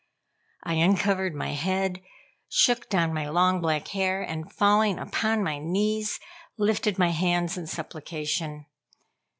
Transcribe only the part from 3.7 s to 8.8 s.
hair, and falling upon my knees, lifted my hands in supplication.